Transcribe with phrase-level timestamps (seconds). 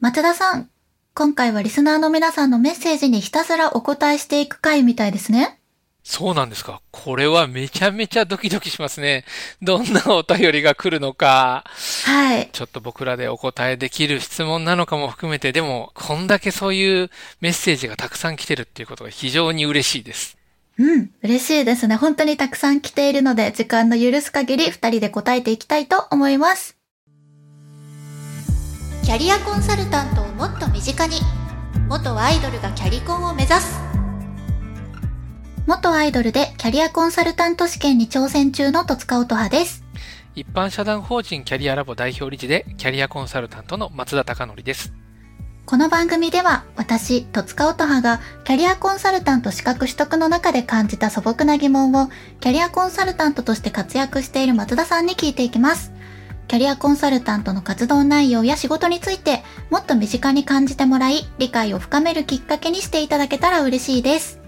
[0.00, 0.70] 松田さん、
[1.12, 5.60] 今回はリスナーの皆さんのメッセージにひたすらお答えしていく回みたいですね。
[6.02, 6.80] そうなんですか。
[6.90, 9.26] これはめちゃめちゃドキドキしますね。
[9.60, 11.64] どんなお便りが来るのか。
[12.06, 12.48] はい。
[12.50, 17.10] ちょっと僕らでお答えできる質問なのかも含めて、でも、こんだけそういう
[17.42, 20.38] メッセージがたくさん来てるっていうことが非常に嬉しいです。
[20.78, 21.96] うん、嬉しいですね。
[21.96, 26.79] 本当にたくさん来ているので、時間の許す限り二人で答えていきたいと思います。
[29.10, 31.16] キャリアコンサルタントをもっと身近に。
[31.88, 33.80] 元アイドルがキャリコンを目指す。
[35.66, 39.82] 元アイドルでキャリアコンサルタント試験に挑戦中の戸塚音葉です。
[40.36, 44.92] 一般社団法人キャリアラボ代表理事で、キャリアコンサルタントの松田隆則です。
[45.66, 55.90] この番組では私、戸塚音葉がキャリアコンサルタント資格取得の中で感じた素朴な疑問をキャリアコンサルタントとして活躍している松田さんに聞いていきます。
[56.50, 64.40] キャリアコンサルタントの活動内容や仕事についてもっと身近に感じてもらい理解を深めるきっかけにしていただけたら嬉しいです。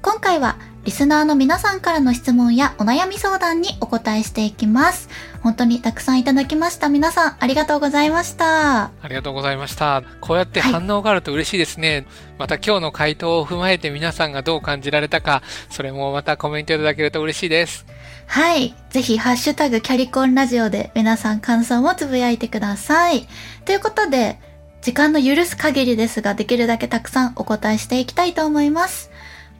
[0.00, 5.10] 今回はリスナーの皆さんからの質問やお悩み相談にお答えしていきます。
[5.42, 6.88] 本当にたくさんいただきました。
[6.88, 8.84] 皆さんありがとうございました。
[8.84, 10.04] ありがとうございました。
[10.22, 12.06] こうやって反応があると嬉しいですね。
[12.38, 17.84] また今日の回答を踏まえて皆さんがどう感じられたか、それもまたコメントいただけると嬉しいです。
[18.26, 18.74] はい。
[18.90, 23.26] ぜひ、ハッシュタグキャリコンラジオで皆さん感想もつぶやいてください。
[23.64, 24.38] ということで、
[24.82, 29.10] 時間の許す限りですが、できるだけたくさんお答えしていきたいと思います。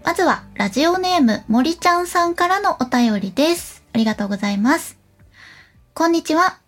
[0.04, 3.82] まずは、ラジオネーム、森ちゃんさんからのお便りです。
[3.92, 4.98] ありがとうございます。
[5.94, 6.58] こんにちは。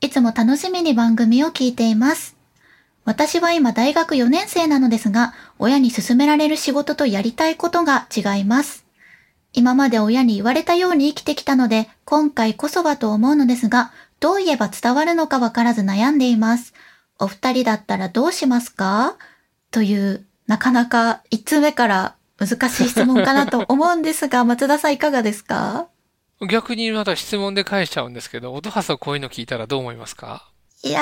[0.00, 2.36] いつも楽しみに番組を聞いています。
[3.04, 8.83] 私は今大学4年生なのですが、親に勧められる仕事とやりたいことが違います。
[9.54, 16.74] 今まで親に言われたように生きてきたので、今回こそはと思うのですが、どう言えば伝わるのかわからず悩んでいます。
[17.18, 19.16] お二人だったらどうしますか？
[19.70, 25.86] という、なかなか一通目から難しい質問かなと思うんですが、 松田さんいかがですか？
[26.50, 30.50] 逆にまた質問で返しちゃうんですけど、音ハスはこういうの聞いたらどう思いますか？
[30.82, 31.00] いや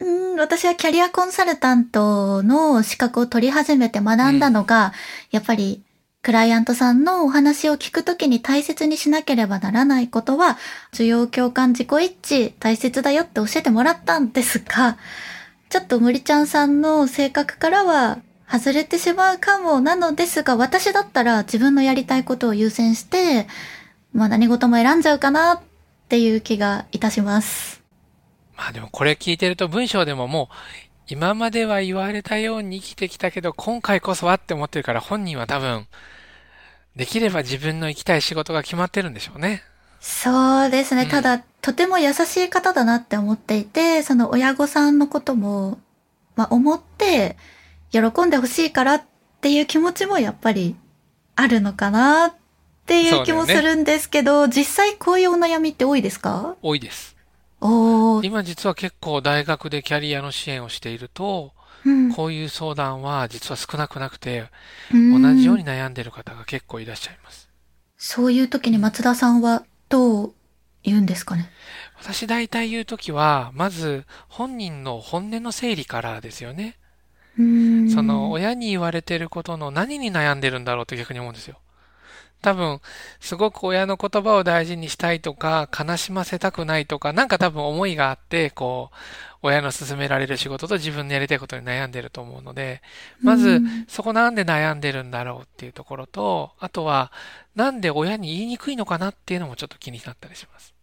[0.00, 4.92] ー、うん、私はキャリアコンサルタントの資格を取り始めて学んだのが、
[5.30, 5.82] やっぱり
[6.24, 10.56] クライアントさんのお話を聞くときに大切にしなければならないことは、
[10.90, 14.96] 需要共感自己一致大切だよって教えてもらったんですが、
[15.68, 18.20] ちょっと森ちゃんさんの性格からは
[18.50, 23.46] 外れてしまうかもなのですが、私だったら自分のやりたいことを優先して、
[24.14, 25.60] まあ何事も選んじゃうかなっ
[26.08, 27.82] ていう気がいたします。
[28.56, 30.54] まあでもこれ聞いてると文章でももう、
[31.06, 35.86] 今までは言われたように生きてきたけど、今回こそはって思ってるから本人は多分、
[36.96, 39.62] できれば自分の行きたい仕事が決まってるんでしょうね。
[40.00, 41.02] そうですね。
[41.02, 45.78] うんただ、とても優しい方だなって思っていて、その親御さんのことも、
[46.36, 47.36] まあ思って、
[47.90, 49.02] 喜んでほしいからっ
[49.40, 50.76] ていう気持ちもやっぱり
[51.36, 52.34] あるのかなっ
[52.86, 56.56] ていう気もするんですけど、実際こういうお悩みって多いですか？
[56.62, 57.13] 多いです。
[58.22, 61.52] 今実は結構大学でキャリアの支援をしていると、
[61.86, 62.12] うん。
[62.14, 64.50] こういう相談は実は少なくなくて、
[64.92, 67.48] うん同じように悩んでる方が結構いらっしゃいます。
[67.96, 70.34] そういう時に松田さんはどう
[70.82, 71.50] 言うんですかね？
[72.00, 76.76] 私大体言うときは、まず本人の本音の整理からですよね。
[77.36, 77.40] そ
[78.02, 81.58] の親に言われてることの何に悩んでるんだろうって逆に思うんですよ。
[82.44, 82.80] 多分、
[83.20, 88.96] すごく親の言葉を大事にしたいとか、悲しませたくないとか、なんか多分思いがあって、こう、
[89.40, 92.82] 親の勧められる仕事と自分のやりたいことに悩んでると思うので、
[93.22, 97.12] まずうん、そこなんで悩んでるんだろうっていうところと、あとは、
[97.54, 100.73] なんで親に言いにくいのかなっていうのもちょっと気になったりします。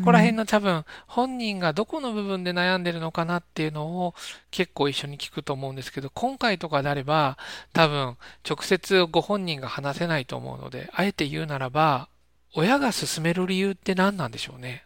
[0.00, 4.14] そこら辺の多分、本人がどこの部分で悩んでるのかなっていうのを
[4.50, 7.36] 結構一緒に聞くと思うんですけど、今回とかであれば、
[7.74, 8.16] 多分、
[8.48, 12.08] 直接ご本人が話せないと思うので、あえて言うならば、
[12.54, 14.84] 親が勧める理由って何なんでしょうね。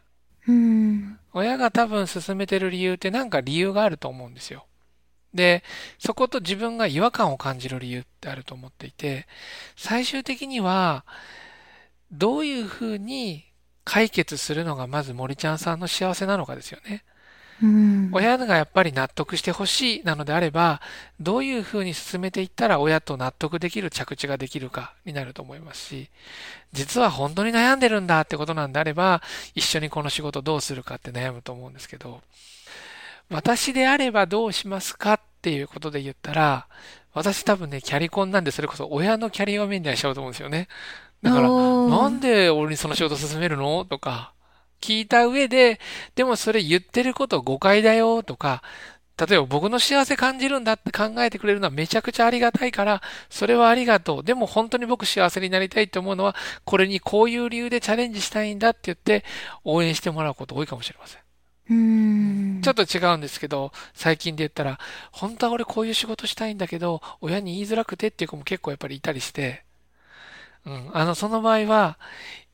[0.48, 1.18] うん。
[1.32, 4.66] 親が多分勧めてる理由ってなんか理由があると思うんですよ。
[5.32, 5.62] で、
[5.98, 9.28] そこと自分が違和感を感じる理由ってあると思っていて、
[9.76, 11.04] 最終的には、
[12.10, 13.44] どういうふうに
[13.84, 17.04] 解決するのがまず森ちゃんさんの幸せなのかですよね。
[17.62, 18.10] うん。
[18.12, 20.80] 親がやっぱり納得してほしいなのであれば、
[21.20, 26.10] どういうふうに進めていったら親と納得できる着地ができるかになると思いますし、
[26.72, 29.22] 実は本当に悩んでるんだってことなんであれば、
[29.54, 32.22] 一緒にこの仕事どうするかって悩むと思うんですけど、
[33.30, 36.66] 私であればどうしますかっていうことで言ったら、
[37.12, 40.68] 私多分ね、キャリコンなんでそれこそ親のキャリアをメインにしちゃうと思うんですよね。
[41.24, 43.84] だから、なんで俺にその仕事進めるの？
[43.86, 44.34] とか、
[44.80, 45.80] 聞いた上で、
[46.14, 48.22] でもそれ言ってること誤解だよ？
[48.22, 48.62] とか、
[49.16, 53.00] 例えば僕の幸せ感じるんだって考えてくれるのはめちゃくちゃありがたいから、
[53.30, 54.22] それはありがとう。
[54.22, 59.24] でも本当に僕幸せになりたいって思うのは、これにこういう理由でチャレンジしたいんだって言って
[59.64, 61.20] 応援してもらうこと多いかもしれません。
[61.70, 64.78] うんちょっと違うんですけど、最近で言ったら、
[65.12, 69.63] 本当は俺こういう仕事したいんだけど、親に言いづらくてっていう子も結構やっぱりいたりして、
[70.66, 71.98] うん、あの、その場合は、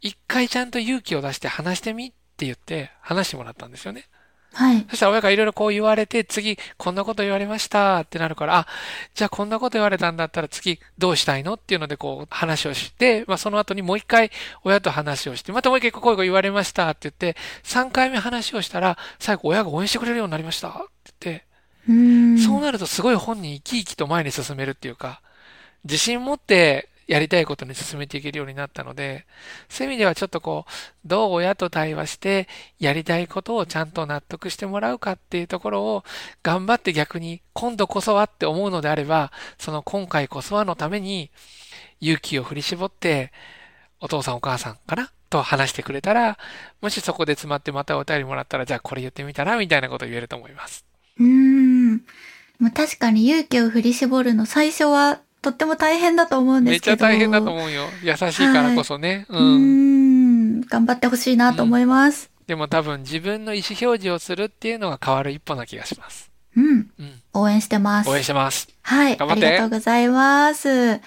[0.00, 4.06] 一回ちゃんと勇気を出して話してみって言って話してもらったんですよね。
[4.52, 4.84] はい。
[4.90, 8.66] そしたら親がいろいろこう言われて、次、こんなこと言われましたってなるから、あ、
[9.14, 14.30] じゃあこんなこと言われたんだったら次、どうしたいのっていうのでこう話をして、まあその後にもう一回
[14.64, 20.72] 親と話をして、またもう一回こういうこと言われましたって言って、3回目話をしたら、最後親が応援してくれるようになりましたっ
[21.20, 21.44] て
[21.86, 25.22] 言って、そうなるとすごい本人生き生きと前に進めるっていうか、
[25.84, 29.26] 自信持ってやりたいことに進めていけるようになったので、
[29.68, 30.70] そういう意味ではちょっとこう、
[31.04, 32.46] どう親と対話して、
[32.78, 36.04] やりたいことをちゃんと納得してもらうかっていうところを、
[36.44, 41.32] 頑張って逆に、今度こそはって思うのであれば、その今回こそはのために、
[42.00, 43.32] 勇気を振り絞って、
[43.98, 46.38] お父さんお母さんかなと話してくれたら、
[46.80, 50.84] もしそこで詰まってまたお便りもらったら、じゃあこれ言ってみたらみたいなこと言えると思います。
[51.18, 52.04] うーん。
[52.72, 56.92] 確かに勇気を振り絞るの最初はとっても大変だと思うんですけど。
[56.92, 57.86] めっちゃ大変だと思うよ。
[58.02, 59.26] 優しいからこそね。
[59.28, 59.46] はい、うん。
[59.46, 66.30] うん頑張ってほしいなと思います、うん、でも多分自分の意思表示をするっていうのが変わる一歩な気がします。
[66.56, 66.90] うん。
[66.98, 68.10] うん、応援してます。
[68.10, 68.68] 応援してます。
[68.82, 69.20] はい。
[69.20, 71.00] ありがとうございます。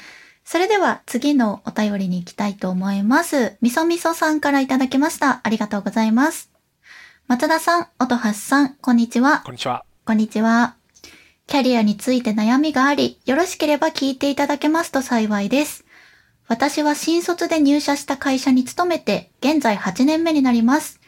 [0.46, 3.58] それでは次のお便りに行きたいと思います。
[3.62, 5.42] みそみそさんからいただきました。
[5.44, 6.50] ありがとうございます。
[7.28, 9.42] 松田さん、音橋さん、こんにちは。
[9.46, 9.86] こんにちは。
[10.06, 10.83] こんにちは。
[11.48, 15.86] キャリアについて悩みがあり、よろしければ聞いていただけますと幸いです。
[16.48, 21.00] 私は新卒で入社した会社に勤めて、現在8年目になります。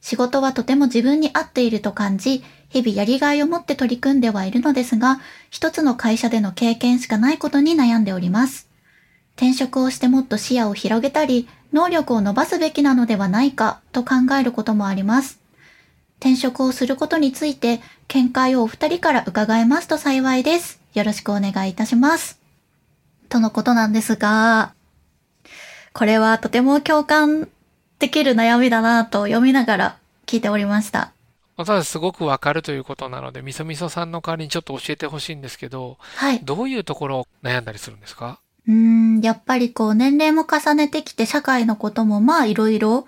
[0.00, 8.68] 仕事はとても自分に合っていると感じ、日々やりがいを持って取り組んではいるのですが、一つの会社での経験しかないことに悩んでおります。
[9.36, 15.41] 転職をしてもっと視野を広げたり、能力を伸ばすべきなのではないかと考えることもあります。
[16.22, 20.80] 転職をすることについて見解をお二人から伺えますと幸いです。
[20.94, 22.38] よろしくお願いいたします。
[23.28, 24.72] とのことなんですが、
[25.92, 27.48] これはとても共感
[27.98, 31.12] できる悩みだなと読みながら聞いておりました。
[31.56, 36.38] ただすごくわかるということなので、みそみそさんの代わりにちょっと教えてほしいんですけど、はい。
[36.44, 38.38] どういうところを悩んだりするんですか？
[38.68, 43.06] うーん、やっぱりこう年齢も重ねてきて社会のこともまあいろいろ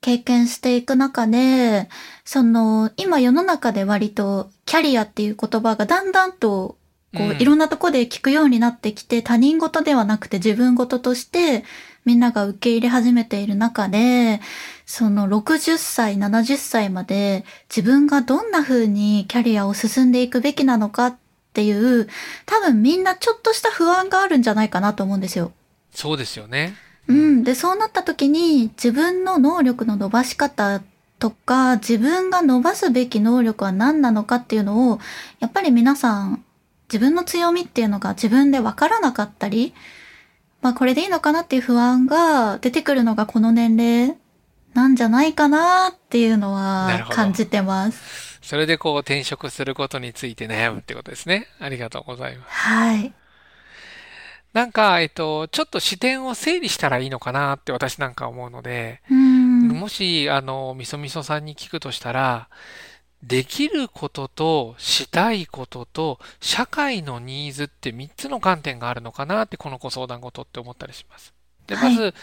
[0.00, 1.88] 経験していく中で、
[2.24, 6.78] その、今世の中で割とキャリアっていう言葉がだんだんと、
[7.14, 11.64] こう、いろんなとこで聞くようになってきて、他人事ではなくて自分事として
[12.04, 14.40] みんなが受け入れ始めている中で、
[14.86, 21.16] その60歳、70歳まで自分がどんな風にキャリアを進んでいくべきなのかっ
[21.52, 22.08] ていう、
[22.46, 25.52] 多分みんなちょっとした不安があるんじゃないかなと思うんですよ。
[25.92, 26.74] そうですよね。
[27.08, 27.44] うん。
[27.44, 30.82] で、そうなった時に自分の能力の伸ばし方
[31.18, 34.98] とか、自分が伸ばすべき能力は何なのかっていうのを、
[35.38, 36.44] やっぱり皆さん、
[36.90, 39.74] 自分の強みっていうのが自分でわからなかったり、
[40.60, 44.16] まあこれでいいのかなっていう不安が出てくるのがこの年齢
[44.74, 48.38] なんじゃないかなっていうのは感じてます。
[48.42, 51.46] それでこう転職することについて悩むってことですね。
[51.60, 52.50] ありがとうございます。
[52.50, 53.12] はい。
[54.52, 62.48] なんか、えっと、ちょっと視点を整理したらいいのかなって私なんか思うので、もし、あの、みそみそさんに聞くとしたら、
[63.22, 71.34] できることとしたいことと社会のニーズって3つの観点があるのかなってこのご相談事って思ったりします。
[71.66, 72.14] で、まず、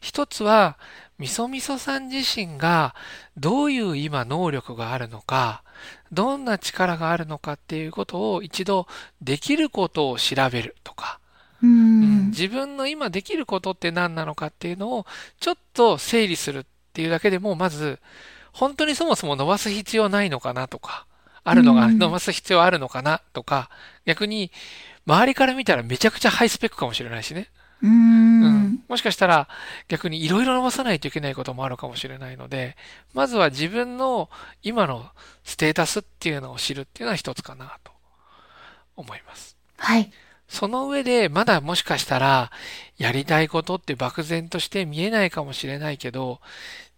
[0.00, 0.78] 一つは、
[1.18, 2.94] みそみそさん自身が
[3.36, 5.62] どういう今能力があるのか、
[6.10, 8.86] どんな力があるのかっていうことを一度
[9.20, 11.20] できることを調べるとか、
[11.64, 15.06] うん、自分の今できることって何なのかっていうのを
[15.40, 17.98] ちょっと整理するっていうだけでも、まず、
[18.52, 21.06] 本当にそもそも伸ばす必要ないのかなとか、
[21.42, 23.70] あるのが、伸ばす必要あるのかなとか、
[24.04, 24.52] 逆に、
[25.06, 27.48] 周りから見たらめちゃくちゃハイスペックかもしれないしね。
[27.82, 29.46] うん、うん、もしかしたら
[29.88, 32.76] 逆にいろいろ伸ばさないといけないこともあるかもしれないので、
[33.12, 34.30] まずは自分の
[34.62, 35.10] 今の
[35.42, 37.92] ステータスっていうのを知るっていうのは一つかなと
[38.96, 39.56] 思います。
[39.76, 40.10] はい。
[40.54, 42.52] その上で、まだもしかしたら、
[42.96, 46.40] やりたいことって漠然として見えないかもしれないけど、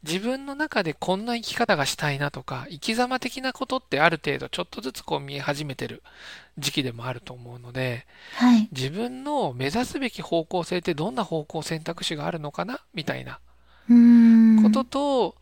[0.02, 6.02] 自分の中でこんな生き方がしたいなとか、生き様的なことってある程度ちょっとずつこう見え始めてる
[6.58, 13.40] 時期でもあると思うので、はい、自分の目指すべき方向性ってどんな方向選択肢があるのかなみたいな
[14.62, 15.34] ことと、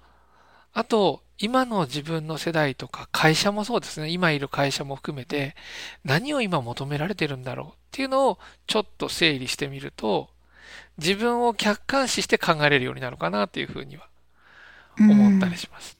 [0.73, 4.09] あと、今の自分の世代とか会社もそうですね。
[4.09, 5.57] 今いる会社も含めて
[6.05, 10.29] 何を今求められてるんだろうっていうのをちょっと整理してみると
[10.99, 14.07] 自分を客観視して考えれるようになるかなっていうふうには
[14.99, 15.99] 思ったりします。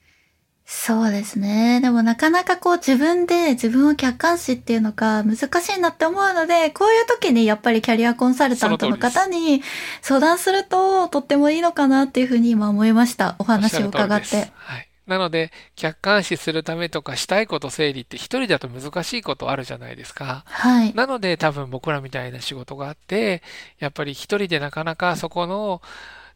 [0.67, 1.79] そうですね。
[1.79, 9.61] でもなかなかこう自分で自分を客観視っていうのが難しいなって思うので、こういう時にやっぱりキャリアコンサルタントの方に
[10.01, 13.35] 相談するととってもいいのかなっていうふうに今思いました。
[13.37, 14.51] お話を伺って。
[14.55, 14.89] はい。
[15.07, 20.43] なので、客観視するためとかしたいこと整理って一人だと難しいことあるじゃないですか。
[20.47, 20.93] はい。
[20.93, 23.43] なので多分僕らみたいな仕事があって、
[23.79, 25.81] やっぱり一人でなかなかそこの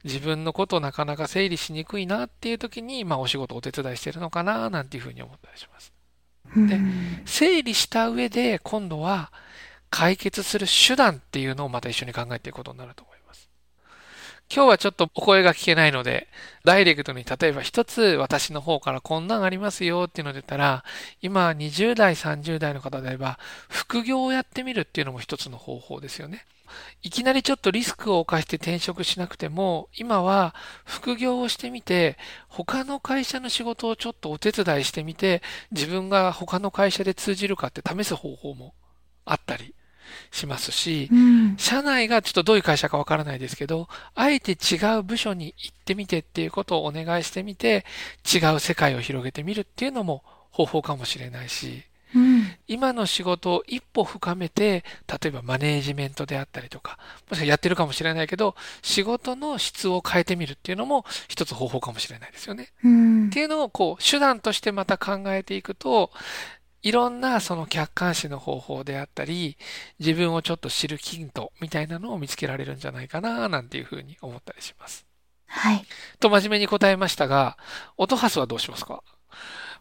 [0.04, 5.92] 自分のことをなかなか整理しにくいなっていう時に、まあお仕事お手伝いしてるのかななんていうふうに思ったりします。
[6.56, 6.80] で、
[7.26, 9.32] 整理した上で今度は
[9.90, 13.09] 解決する手段っていうのをまた一緒に考えていくことになると。
[14.51, 16.27] 今日はちょっとお声が聞けないので、
[16.65, 20.84] ダイレクトに例えば一つ私の方からこんなんありますよっていうので言ったら、
[21.22, 23.38] 今20代、30代の方であれば、
[23.68, 26.48] 副業をやってみるっていうのも一つの方法ですよね。
[27.03, 38.74] いきなりちょっとリスクを冒して転職しなくても、今は副業をしてみて、他の会社の仕事をちょっとお手伝いしてみて、自分が他の会社で通じるかって試す方法も
[39.25, 39.75] あったり
[40.31, 47.86] しますし、うん、社内がちょっとどういう会社かわからないですけど、あえて違う部署に行ってみてっていうことをお願いしてみて、
[48.31, 51.83] 違う世界を広げてみるっていうのも方法かもしれないし、
[52.15, 56.98] うん、今の仕事を一歩深めて、例えばマネージメントであったりとか、
[57.29, 62.69] もしかやってるかもしれないけど、仕事の質を変えてみるっていうのも一つ方法かもしれないですよね。
[62.83, 66.12] うん、っていうのをこう、手段としてまた考えていくと、
[66.81, 69.57] いろんなその客観視の方法であったり、
[70.00, 75.05] 自分をちょっと知るヒントみたいなのを見つけられるんじゃないかな、なんていうふうに思ったりします。
[75.48, 75.83] はい。
[76.19, 77.57] と真面目に答えましたが、
[77.98, 79.03] 音ハスはどうしますか？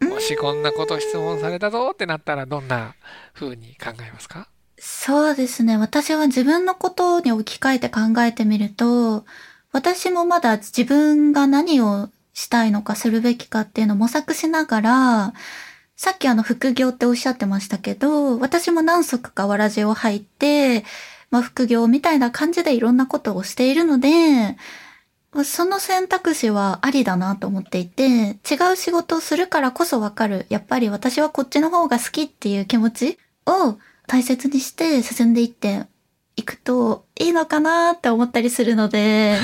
[0.01, 2.95] もしこんなこと質問されたぞってなったらどんな
[3.33, 4.47] 風に考えますか？
[4.77, 5.77] そうですね。
[5.77, 9.25] 私は自分のことに置き換えて考えてみると、
[9.71, 15.33] 私もまだ自分が何をしたいのかするべきかっていうのを模索しながら、
[15.99, 20.85] さっきあの副業っておっしゃってましたけど、私も何足かわらじを入って、
[21.29, 24.55] まあ副業みたいな感じでいろんなことをしているので、
[25.43, 28.05] その選択肢はありだなと思っていて、
[28.49, 30.45] 違う仕事をするからこそわかる。
[30.47, 33.77] やっぱり私はこっちの方が好きっていう気持ちを
[34.07, 35.85] 大切にして進んでいって
[36.37, 39.37] いくといいのかなって思ったりするので、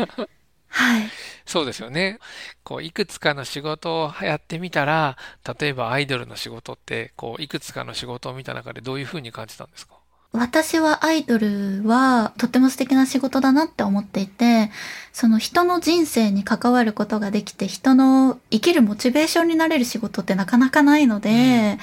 [0.74, 1.02] はい。
[1.44, 2.18] そうですよね。
[2.64, 5.18] こう、いくつかの仕事をやってみたら、
[5.60, 9.94] 例えばアイドルの仕事って、こう、いくつかの仕事を見た中でどういうふうに感じたんですか？
[10.32, 14.70] 私はアイドルはとっても素敵な仕事だなって思っていて、
[15.12, 21.78] その人の人生に関わることができて、人の生きるモチベーションになれる仕事ってなかなかないので、うん、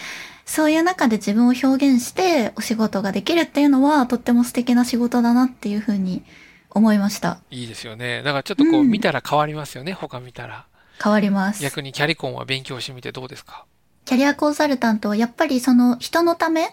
[0.48, 6.24] そういう中で自分を表現してお仕事ができるっていうのはとっても素敵な仕事だなっていうふうに
[6.70, 7.40] 思いました。
[7.52, 8.22] いいですよね。
[8.24, 10.66] だからちょっとこう見たら変わりますよね、うん、他見たら。
[11.02, 11.64] 変わります。
[11.64, 13.66] 逆にキャリコンは勉強してみてどうですか？
[14.06, 16.68] キャリアコンサルタントはやっぱりその人のためっ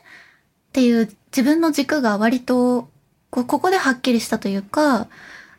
[0.72, 2.88] ていう自分の軸が割と
[3.30, 5.08] ここではっきりしたというか、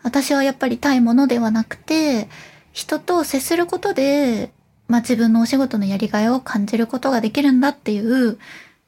[0.03, 2.27] 私はやっぱり対ものではなくて、
[2.74, 4.51] 人と接することで、
[4.88, 8.38] まあ自分のお仕事のやりがいを感じることができるんだっていう、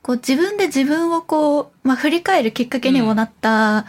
[0.02, 3.86] こう自分で自分をこう、まあ振り返るきっかけにもなった、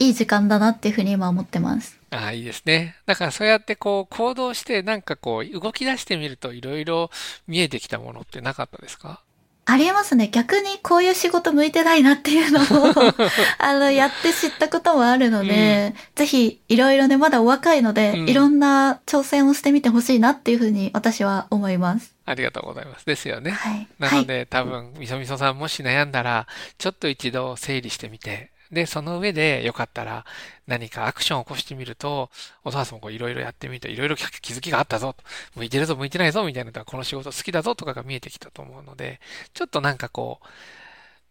[0.00, 1.98] いい時間だなっていうふうに今思ってます。
[2.10, 2.96] ああ、いいですね。
[3.06, 7.10] だからそうやってこう行動してなんかこう動き出してみるといろいろ
[7.46, 9.22] 見えてきたものってなかったですか？
[9.66, 10.28] ありますね。
[10.28, 12.92] 逆にこういう仕事向いてないなっていうのを
[13.58, 22.12] あの、やって知ったこともあるので、うん、ぜひ、いろいろね、まだお若いので、うん、いろんな挑戦をしてみてほしいなっていうふうに私は思います。
[22.24, 23.06] ありがとうございます。
[23.06, 23.52] ですよね。
[23.52, 23.86] はい。
[24.00, 30.24] なので、はい、多分、みそみそさんもし悩んだら、ちょっと一度整理してみて、で、その上でよかったら
[30.66, 32.30] 何かアクションを起こしてみると、
[32.64, 35.16] お母さんもこういろいろやってみるといろいろ気づきがあったぞ、
[35.56, 39.20] 向いてるぞ、向いてないぞ、みたいなのこの仕事好きだぞとかが見えてきたと思うので、
[39.54, 40.40] ちょっとなんかこ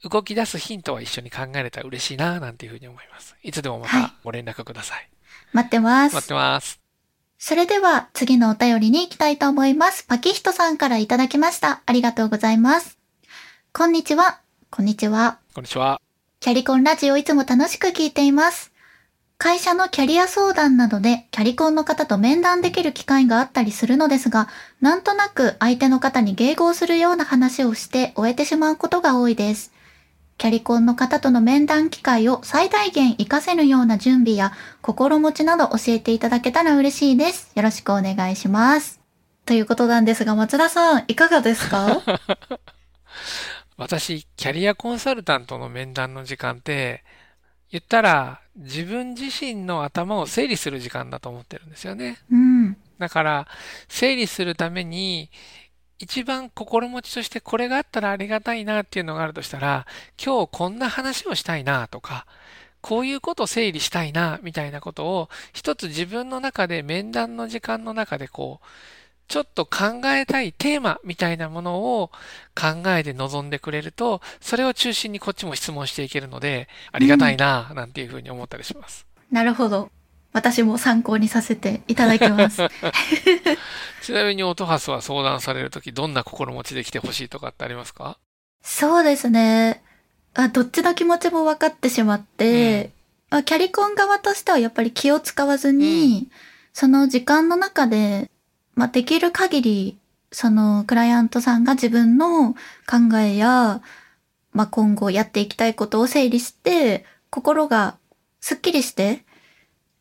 [0.04, 3.36] う、動き出すヒントは一緒に考えれたら嬉しいな、なんていうふうに思います。
[3.44, 4.98] いつでもまたご連絡ください。
[4.98, 5.10] はい、
[5.54, 6.16] 待ってます。
[6.16, 6.80] 待ってます。
[7.38, 10.04] それでは次のお便りに行きたいと思います。
[10.04, 11.82] パキヒトさんからいただきました。
[11.86, 12.98] ありがとうございます。
[13.72, 14.42] こんにちは。
[14.70, 15.40] こんにちは。
[15.54, 16.02] こんにちは。
[16.42, 18.72] キャリコンラジオいつも楽しく聞いています。
[19.38, 24.48] 会社のキャリア相談などでキャリコンの方と面談できる機会があったりするのですが、
[24.80, 29.74] なんとなく相手の方に迎合するような話をして終えてしまうことが多いです。
[30.38, 37.52] キャリコンの方との面談機会を最大限活かせるような準備や心持ちなど教えていただけたら嬉しいです。
[37.56, 39.02] よろしくお願いします。
[39.46, 42.02] ということなんですが、松田さん、いかがですか？
[43.80, 47.04] 私、キャリアコンサルタントの面談の時間って、
[47.72, 52.18] 言ったら自分自身の頭を整理する時間だと思ってるんですよね。
[52.30, 52.78] うん。
[52.98, 53.48] だから、
[53.88, 55.30] 整理するために、
[55.98, 59.86] 一番心持ちとしてこれがあったらありがたいなっていうのがあるとしたら、
[60.22, 62.26] 今日こんな話をしたいなとか、
[62.82, 68.66] こういうことを整理したいなみたいなことを一つ自分の中で面談の時間の中でこう、
[69.30, 72.12] ちょっと考えたいテーマみたいなものを
[72.56, 79.06] 考えて臨んでくれると、それを中心にこっちも質問していけるので、ありがたいななんていうふうに思ったりします。
[79.32, 79.92] なるほど。
[80.34, 82.68] 私も参考にさせていただきます。
[84.02, 88.18] ちなみに音ハスは相談されるときどんな心持ちで来てほしいとかってありますか？
[88.64, 89.84] そうですね。
[90.34, 92.92] あどっちの気持ちも分かってしまって、
[93.30, 96.30] まあキャリコン側としてはやっぱり気を使わずに、
[96.74, 98.32] その時間の中で、
[98.80, 99.98] まあ、できる限り、
[100.32, 102.54] そのクライアントさんが自分の
[102.88, 103.82] 考えや、
[104.54, 107.98] まあ、今後やっていきたいことを整理して、心が
[108.40, 109.26] すっきりして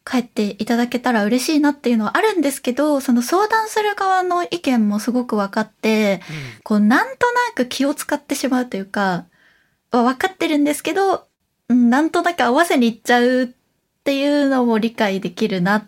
[0.04, 6.20] 帰っていただけたら嬉しいなっていうのはあるんですけど、その相談する側の意見もすごく分かって、
[6.62, 9.26] こう、なんとなく気を使ってしまうというか、
[9.90, 11.26] は分かってるんですけど、
[11.68, 13.48] うんなんとなく合わせにいっちゃうっ
[14.04, 15.84] ていうのも理解できるなっ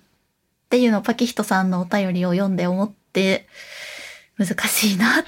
[0.71, 3.47] ていうのをパキヒトさんのお便りを読んで思って、
[4.39, 5.25] 難しいなっ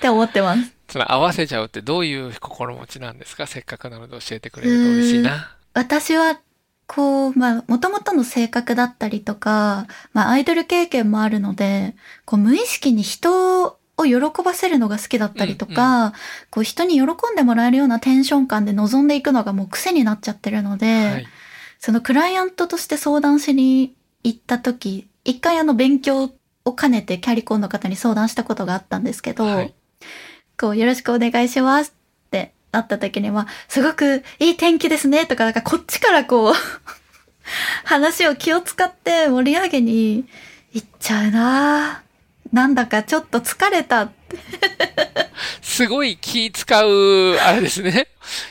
[0.00, 0.72] て思ってます。
[0.88, 3.46] その合わせちゃうってどういう心持ちなんですか？
[3.46, 5.56] せっかくなので教えてくれると嬉しいな。
[5.72, 6.40] 私は、
[6.88, 16.12] こう、まあ、もともとの性格だったりとか、まあ、アイドル経験もあるので、こう、無意識に人を喜ばせるのが好きだったりとか、
[16.50, 21.26] こう、人に喜んでもらえるようなテンション感で臨んでいくのがもう癖になっちゃってるので、はい。
[21.80, 26.30] そのクライアントとして相談しに行った時、一回あの勉強
[26.64, 29.74] を兼ねてキャリコンの方に相談したことがあったんですけど、はい
[30.60, 31.94] こう、よろしくお願いします
[32.26, 36.54] ってなった時には、すごくいい天気ですねとか、なんかこっちからこう、
[37.84, 40.26] 話を気を使って盛り上げに
[40.74, 42.02] 行っちゃうな
[42.52, 44.10] なんだかちょっと疲れた。
[45.62, 48.08] すごい気使う、あれですね。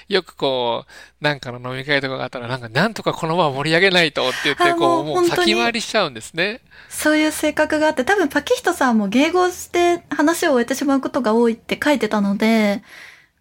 [0.07, 6.61] よくこう、なんかの飲み会とかがあったら、なんか、なんとかこの場を盛り上げないとって言って、あこう、もう先回りしちゃうんですね。
[6.87, 12.83] そういう性格があって、多分パキヒトさんも迎合して話を終えてしまうことが多いって書いてたので、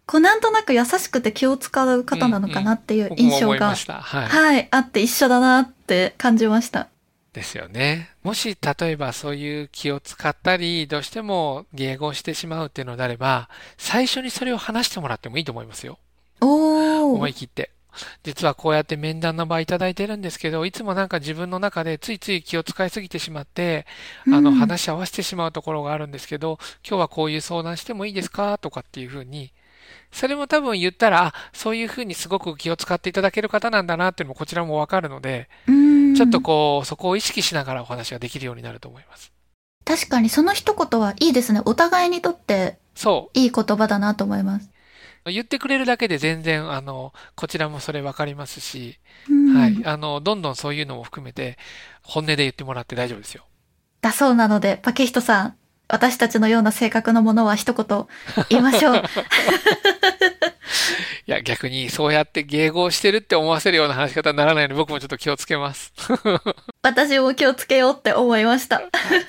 [0.05, 3.93] こうなんとなく優しくて気を使う方なのかなっていう印象が、思いました。
[4.01, 4.27] はい。
[4.27, 6.87] はい、あって一緒だなって感じました。
[7.31, 8.09] ですよね。
[8.23, 15.99] もし、例えばそういう気を使ったり、どうしても迎合してしまうっていうのであれば、最初にそれを話してもらってもいいと思いますよ。
[16.41, 17.71] 思い切って。
[18.23, 23.85] 実はこうやって面談の場いただいてるんですけど、いつもなんか自分の中でついつい気を使いすぎてしまって、
[24.27, 28.57] あの、うん話し合わせてしまうところがあるんですけど、今日はこういう相談してもいいですか？
[28.57, 29.51] とかっていうふうに、
[30.11, 39.31] それも多分言ったら、あ、そういうふうにすごく気を使っていただける方なんだなっていうのもこちらもわかるので、うんちょっとこう、そこを意識しながらお話ができるようになると思います。
[39.85, 41.61] 確かにその一言はいいですね。
[41.65, 44.69] お互いにとってそいい言葉だなと思います。
[45.29, 45.33] う。
[45.33, 49.81] 言ってくれるだけで全然、あの、こちらもそれわかりますし、うんはい。
[49.85, 51.57] あの、どんどんそういうのも含めて、
[52.03, 53.45] 本音で言ってもらって大丈夫ですよ。
[54.01, 55.55] だそうなので、パキヒトさん、
[55.87, 58.07] 私たちのような性格のものは一言
[58.49, 59.03] 言いましょう。
[61.27, 65.93] いや、逆にそうやって迎合してるって思わせるような話し方にならないように僕もちょっと気をつけます。
[66.83, 68.81] 私も気をつけようって思いました。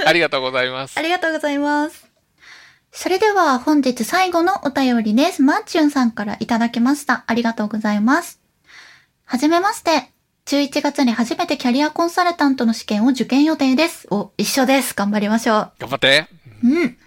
[0.07, 1.03] ありがとうございますあ。
[1.03, 2.10] りがとうございます。
[2.93, 5.43] それでは本日最後のお便りです。
[5.43, 7.25] マッチュンさんからいただきました。
[7.27, 8.41] ありがとうございます。
[9.25, 10.11] はじめまして。
[10.47, 14.09] 11月に初めてキャリアコンサルタントの試験を受験予定です。
[14.11, 14.95] お、一緒です。
[14.95, 16.27] 頑張りましょ頑張って。
[16.65, 16.69] う。
[16.69, 16.99] うん。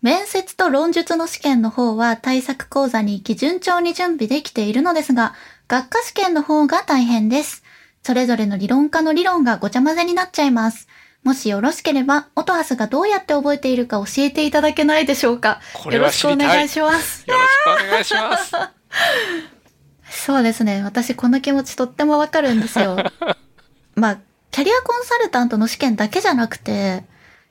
[0.00, 5.34] 面接と論述の試験の方は対策講座に行き順調に準備できているのですが、
[5.66, 7.64] 学科試験の方が大変です。
[8.04, 10.86] それぞれの理論家の理論がごちゃ混ぜになっちゃいます。
[11.26, 15.60] もしよろしければ、オトハスがどうやって覚えているか教えていただけないでしょうか。
[15.74, 17.28] これはよろしくお願いします。
[17.28, 18.52] よろしくお願いします。
[20.08, 20.84] そうですね。
[20.84, 22.96] 私この気持ちとってもわかるんですよ。
[23.96, 24.18] まあ、
[24.52, 27.02] キャリアコンサルタントの試験だけじゃなくて、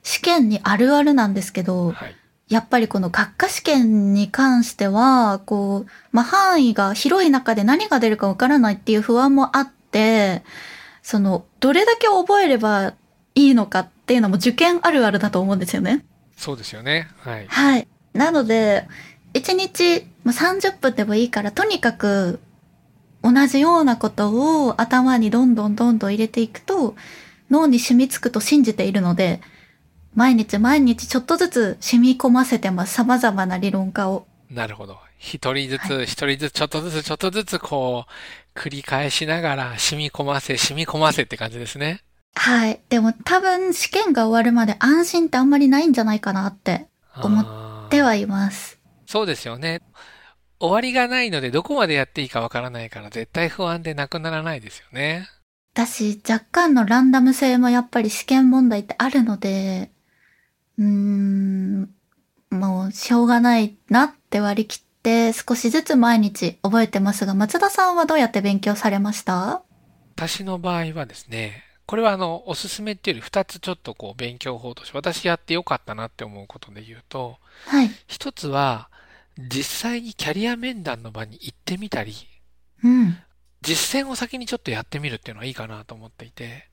[0.02, 2.16] 試験にあるあるなんですけど、はい。
[2.48, 10.44] やっぱりこの学科試験に関しては、こう、まあ、範囲が広い中で何が出るかわからないっていう不安もあって、
[11.02, 12.94] その、どれだけ覚えれば
[13.36, 16.04] いいのかっていうのも受験あるあるだと思うんですよね。
[16.36, 17.08] そうですよね。
[17.18, 17.46] はい。
[17.46, 17.86] はい。
[18.12, 18.88] なので、
[19.34, 22.40] 1日まあ30分でもいいから、とにかく
[23.22, 26.96] 同じようなことを頭にどんどんどんどん入れていくと、
[27.50, 29.40] 脳に染みつくと信じているので、
[30.14, 32.94] 毎日毎日ちょっとずつ染み込ませてます。
[32.94, 34.26] 様々な理論家を。
[34.50, 34.98] なるほど。
[35.18, 38.06] 一人ずつ、は一人ずつ、ちょっとずつ、ちょっとずつ、こ
[38.54, 42.02] う、繰り返しながら、染み込ませ、染み込ませって感じですね。
[42.38, 42.80] はい。
[42.90, 48.78] でも多分試験が終わるまで安心ってあんまりないんじゃないかなって思あーではいます。
[49.06, 49.80] そうですよね。
[50.60, 55.28] 終わりがないので、どこまでやっていいかわからないから、絶対不安でなくならないですよね。
[55.74, 59.90] だし、若干のランダム性もやっぱり試験問題ってあるので、
[60.78, 61.90] うーん、
[62.50, 69.62] もうしょうがないなって割り切って少しずつ毎日覚えてますが、松田さんはどうやって勉強されました？
[70.16, 77.90] 私の場合はですね、これはあの、おすすめっていうより二つちょっとこう勉強法として私やってよかったなって思うことで言うと、はい。
[78.08, 78.88] 一つは
[79.38, 82.14] 実際にキャリア面談の場に行ってみたり、
[82.82, 83.16] うん。
[83.62, 86.68] 実践を先にちょっとやってみるっていうのはいいかなと思っていて。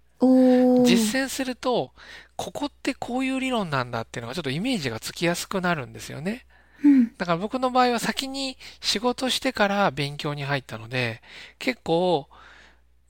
[0.85, 1.91] 実践すると、
[2.35, 6.45] ここってこういう理論なんだっていうのがちょっとイメージがつきやすくなるんですよね。
[6.83, 7.15] うん。
[7.17, 11.21] だから僕の場合は先に仕事してから勉強に入ったので、
[11.59, 12.27] 結構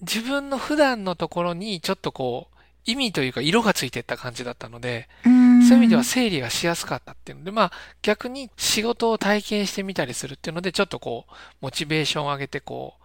[0.02, 13.04] 自分の普段のところにちょっとこう意味というか色がついていった感じだったので、そういう意味では整理がしやすかったっていうので、まあ逆に仕事を体験してみたりするっていうので、ちょっとこうモチベーションを上げてこう、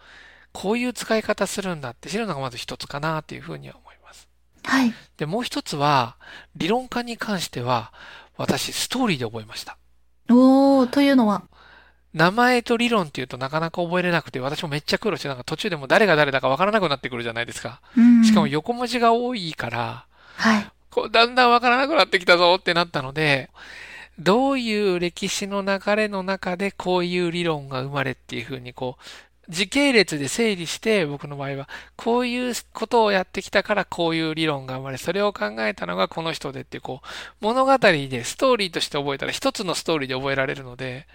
[0.52, 4.28] こういう使い方するんだって知るのがまず一つかなっていうふうには思います。
[4.64, 4.92] はい。
[5.16, 6.16] で、もう一つは、
[6.56, 7.92] 理論家に関しては、
[8.36, 9.78] 私ストーリーで覚えました。
[10.30, 11.42] おー、というのは？
[12.14, 17.80] 名前と理論っていうとなかなか覚えれなくて、私もめっちゃ苦労して、なんか途中でも誰が誰だかわからなくなってくるじゃないですか。
[17.96, 18.24] うん。
[18.24, 20.66] しかも横文字が多いから、はい。
[20.90, 23.50] こうだんだんわからなくなってきたぞってなったので、
[24.18, 29.02] どういう歴史の流れの中でこういう理論が生まれっていうふうにこう、
[29.48, 37.06] 時系列で整理して、僕の場合は、こういうことをやってきたからこういう理論が生まれ、それを考えたのがこの人でってこう、
[37.40, 41.06] 物語でストーリーとして覚えたら一つのストーリーで覚えられるので。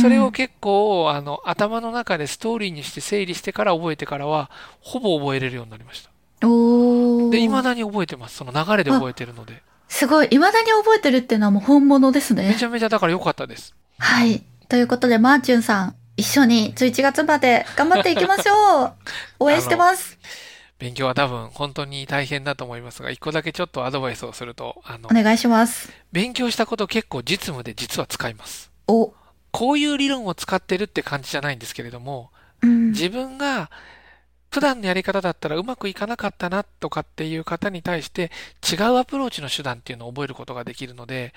[0.00, 6.46] それを結構、あの、頭の中でストーリーにして整理してから覚えてからは、ほぼ覚えれるようになりました。
[6.46, 7.30] おー。
[7.30, 8.36] で、未だに覚えてます。
[8.36, 9.62] その流れで覚えてるので。
[9.88, 10.28] すごい。
[10.28, 12.64] 未だに覚えてるっていうのはもう本物ですねめち。
[12.64, 13.74] ゃめちゃだから良かったです。
[13.98, 14.42] はい。
[14.68, 18.92] ということで、マーチュンさん、一緒に11月まで頑張っていきましょう。
[19.40, 20.18] 応援してます。
[20.78, 25.92] 勉強は多分本当に大変だと思いますが、一個だけちょっとアドバイスをすると、あのお、願いします。
[26.12, 28.70] 勉強したこと結構実務で実は使います。
[28.86, 29.12] お、
[29.50, 32.90] こういう理論を使ってるって感じじゃないんですけれども、うん。
[32.90, 33.70] 自分が
[34.50, 38.30] 普段のやり方だったらうまくいかなかったなとかっていう方に対して
[38.62, 41.34] 違うアプローチの手段っていうのを覚えることができるので、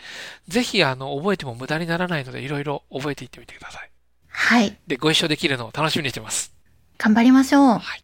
[0.48, 3.90] ぜひあの覚えても無駄にならないのでいろいろ覚えていってみてください。
[4.39, 4.78] はい。
[4.86, 6.54] で、ご一緒できるのを楽しみにしてます。
[7.00, 7.63] 頑張りましょう。
[7.63, 8.04] はい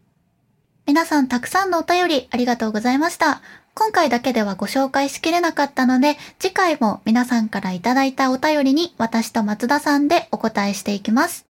[0.85, 3.41] 皆さんたくさんのお便りありがとうございました。
[3.73, 11.45] 今回だけではご紹介しきれなかったので、次回も皆さんからいただいたお便りに私と松田さんでお答えしていきます。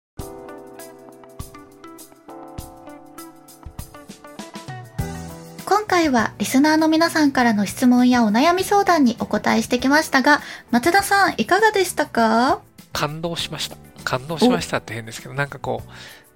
[5.65, 12.61] 今回はリスナーの皆さんからの質問やお悩み相談にお答えしてきましたが、松田さんいかがでしたか？
[12.93, 13.77] 感動しました。
[14.03, 15.89] 感動しましたって変ですけど、なんかこう、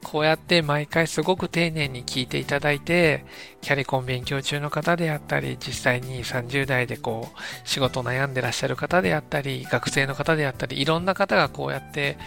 [0.04, 3.26] こうやって毎回すごく丁寧に聞いていただいて、
[3.64, 12.18] キャリコン勉強中の方であったり、実際に30代でこう、仕事悩んでらっしゃる方であったり、学生の方であったり、いろんな方がこうやって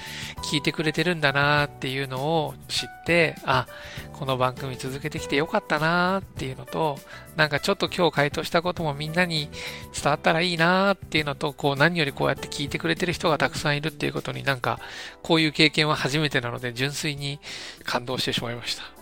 [0.51, 3.67] 聞いてくれてるんだなっていうのを知って、あ、
[4.15, 6.99] この番組続けてきてよかったなっていうのと、
[7.37, 9.51] なんかちょっと今日回答したこともみんなに
[9.95, 14.81] 伝わったらいいなっていうのと、こう何よりこうやって聞いてくれてる人がたくさんいるっていうことになんか、
[15.23, 17.41] こういう経験は初めてなので、純粋に
[17.85, 18.96] 感動してしまいました。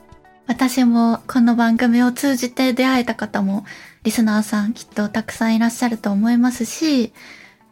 [0.47, 3.65] 私もこの番組を通じて出会えた方も
[4.03, 7.13] リスナーさんきっとたくさんいらっしゃると思いますし、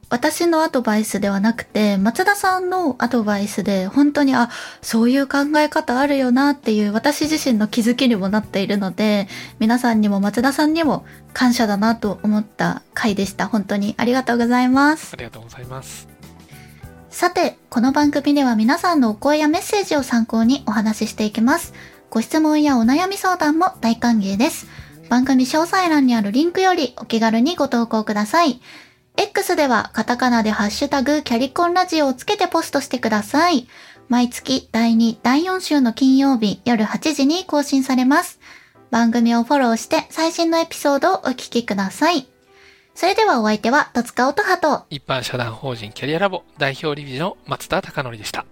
[0.08, 11.04] 私のアドバイスではなくて松田さんのアドバイスで本当にあ、そういう考え方あるよなっていう私自身の気づきにもなっているので、皆さんにも松田さんにも
[11.34, 13.46] 感謝だなと思った回でした。
[13.46, 15.16] 本当にありがとうございますあ。
[15.16, 16.08] りがとうございます。
[17.10, 21.74] さて、この番組では皆さんのお声やメッセージを参考にお話ししていきます。
[22.12, 24.66] ご質問やお悩み相談も大歓迎です。
[25.08, 28.60] 番組詳細欄にあるリンクよりお気軽にご投稿ください。
[29.16, 33.66] X ではカタカナでハッシュタグキャリコンラジオをつけてポストしてください。
[34.10, 38.40] 毎月第2、第4週の金曜日夜8時に更新されます。
[38.90, 42.26] 番組をフォローして最新のエピソードをお聞きください。
[42.94, 48.44] それではお相手は戸塚音葉と一般社団法人キャリアラボ代表理事の松田貴則でした。